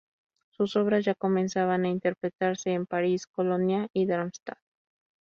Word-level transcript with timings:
Sus 0.49 0.77
obras 0.77 1.05
ya 1.05 1.13
comenzaban 1.13 1.85
a 1.85 1.89
interpretarse 1.89 2.71
en 2.71 2.87
París, 2.87 3.27
Colonia 3.27 3.87
y 3.93 4.07
Darmstadt. 4.07 4.57